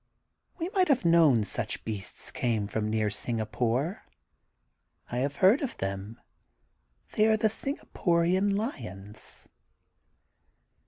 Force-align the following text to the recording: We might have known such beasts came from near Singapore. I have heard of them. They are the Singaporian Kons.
We 0.57 0.67
might 0.69 0.87
have 0.87 1.05
known 1.05 1.43
such 1.43 1.85
beasts 1.85 2.31
came 2.31 2.65
from 2.65 2.89
near 2.89 3.11
Singapore. 3.11 4.03
I 5.11 5.17
have 5.19 5.35
heard 5.35 5.61
of 5.61 5.77
them. 5.77 6.19
They 7.11 7.27
are 7.27 7.37
the 7.37 7.49
Singaporian 7.49 8.55
Kons. 8.57 9.47